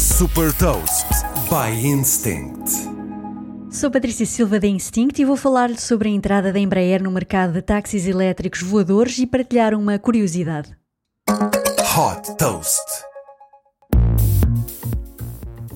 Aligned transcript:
Super 0.00 0.50
Toast 0.56 1.06
by 1.50 1.86
Instinct. 1.86 2.70
Sou 3.70 3.90
Patrícia 3.90 4.24
Silva 4.24 4.58
da 4.58 4.66
Instinct 4.66 5.20
e 5.20 5.26
vou 5.26 5.36
falar-lhe 5.36 5.78
sobre 5.78 6.08
a 6.08 6.10
entrada 6.10 6.50
da 6.50 6.58
Embraer 6.58 7.02
no 7.02 7.10
mercado 7.10 7.52
de 7.52 7.60
táxis 7.60 8.06
elétricos 8.06 8.62
voadores 8.62 9.18
e 9.18 9.26
partilhar 9.26 9.74
uma 9.74 9.98
curiosidade. 9.98 10.74
Hot 11.28 12.34
Toast. 12.38 13.09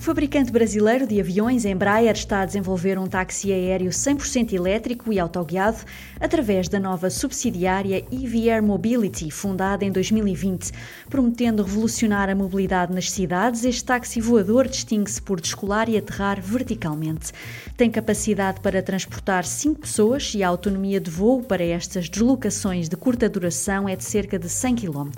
Fabricante 0.05 0.53
brasileiro 0.53 1.07
de 1.07 1.19
aviões 1.19 1.65
Embraer 1.65 2.13
está 2.13 2.43
a 2.43 2.45
desenvolver 2.45 2.99
um 2.99 3.07
táxi 3.07 3.51
aéreo 3.51 3.89
100% 3.89 4.53
elétrico 4.53 5.11
e 5.11 5.19
autoguiado 5.19 5.79
através 6.21 6.69
da 6.69 6.79
nova 6.79 7.09
subsidiária 7.09 8.05
EV 8.13 8.51
Air 8.51 8.63
Mobility, 8.63 9.31
fundada 9.31 9.83
em 9.83 9.91
2020. 9.91 10.73
Prometendo 11.09 11.63
revolucionar 11.63 12.29
a 12.29 12.35
mobilidade 12.35 12.93
nas 12.93 13.11
cidades, 13.11 13.65
este 13.65 13.83
táxi 13.83 14.21
voador 14.21 14.69
distingue-se 14.69 15.23
por 15.23 15.41
descolar 15.41 15.89
e 15.89 15.97
aterrar 15.97 16.39
verticalmente. 16.39 17.33
Tem 17.75 17.91
capacidade 17.91 18.61
para 18.61 18.83
transportar 18.83 19.47
5 19.47 19.81
pessoas 19.81 20.35
e 20.35 20.43
a 20.43 20.49
autonomia 20.49 21.01
de 21.01 21.11
voo 21.11 21.43
para 21.43 21.65
estas 21.65 22.11
deslocações 22.11 22.91
de 22.91 22.97
curta 22.99 23.27
duração 23.27 23.89
é 23.89 23.97
de 23.97 24.05
cerca 24.05 24.39
de 24.39 24.51
100 24.51 24.77
km. 24.77 25.11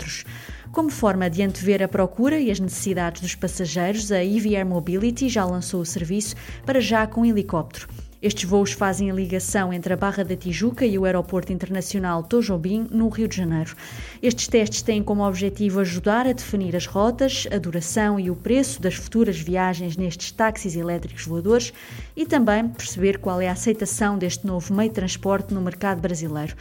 Como 0.76 0.90
forma 0.90 1.30
de 1.30 1.42
antever 1.42 1.82
a 1.82 1.88
procura 1.88 2.38
e 2.38 2.50
as 2.50 2.60
necessidades 2.60 3.22
dos 3.22 3.34
passageiros, 3.34 4.12
a 4.12 4.22
EV 4.22 4.56
Air 4.56 4.66
Mobility 4.66 5.26
já 5.26 5.42
lançou 5.42 5.80
o 5.80 5.86
serviço 5.86 6.36
para 6.66 6.82
já 6.82 7.06
com 7.06 7.24
helicóptero. 7.24 7.88
Estes 8.20 8.44
voos 8.44 8.72
fazem 8.72 9.10
a 9.10 9.14
ligação 9.14 9.72
entre 9.72 9.94
a 9.94 9.96
Barra 9.96 10.22
da 10.22 10.36
Tijuca 10.36 10.84
e 10.84 10.98
o 10.98 11.06
Aeroporto 11.06 11.50
Internacional 11.50 12.22
Tojobim, 12.22 12.86
no 12.90 13.08
Rio 13.08 13.26
de 13.26 13.36
Janeiro. 13.36 13.74
Estes 14.22 14.48
testes 14.48 14.82
têm 14.82 15.02
como 15.02 15.26
objetivo 15.26 15.80
ajudar 15.80 16.26
a 16.26 16.32
definir 16.32 16.76
as 16.76 16.84
rotas, 16.84 17.46
a 17.50 17.56
duração 17.56 18.20
e 18.20 18.30
o 18.30 18.36
preço 18.36 18.82
das 18.82 18.96
futuras 18.96 19.38
viagens 19.38 19.96
nestes 19.96 20.30
táxis 20.30 20.76
elétricos 20.76 21.24
voadores 21.24 21.72
e 22.14 22.26
também 22.26 22.68
perceber 22.68 23.18
qual 23.18 23.40
é 23.40 23.48
a 23.48 23.52
aceitação 23.52 24.18
deste 24.18 24.46
novo 24.46 24.74
meio 24.74 24.90
de 24.90 24.94
transporte 24.94 25.54
no 25.54 25.60
mercado 25.62 26.02
brasileiro. 26.02 26.54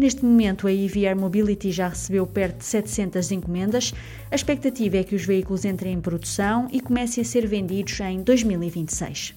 Neste 0.00 0.24
momento, 0.24 0.66
a 0.66 0.72
EV 0.72 1.06
Air 1.06 1.14
Mobility 1.14 1.70
já 1.70 1.86
recebeu 1.86 2.26
perto 2.26 2.56
de 2.56 2.64
700 2.64 3.32
encomendas. 3.32 3.92
A 4.30 4.34
expectativa 4.34 4.96
é 4.96 5.04
que 5.04 5.14
os 5.14 5.26
veículos 5.26 5.66
entrem 5.66 5.92
em 5.92 6.00
produção 6.00 6.68
e 6.72 6.80
comecem 6.80 7.20
a 7.20 7.24
ser 7.24 7.46
vendidos 7.46 8.00
em 8.00 8.22
2026. 8.22 9.34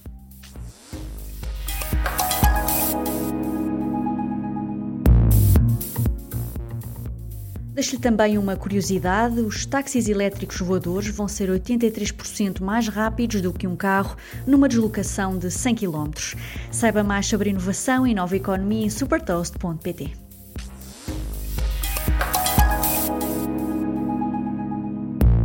Deixo-lhe 7.74 8.02
também 8.02 8.38
uma 8.38 8.56
curiosidade: 8.56 9.42
os 9.42 9.66
táxis 9.66 10.08
elétricos 10.08 10.62
voadores 10.62 11.10
vão 11.10 11.28
ser 11.28 11.50
83% 11.50 12.62
mais 12.62 12.88
rápidos 12.88 13.42
do 13.42 13.52
que 13.52 13.68
um 13.68 13.76
carro 13.76 14.16
numa 14.48 14.70
deslocação 14.70 15.38
de 15.38 15.52
100 15.52 15.76
km. 15.76 16.10
Saiba 16.72 17.04
mais 17.04 17.26
sobre 17.26 17.50
inovação 17.50 18.08
e 18.08 18.16
nova 18.16 18.38
economia 18.38 18.86
em 18.86 18.90
supertoast.pt. 18.90 20.23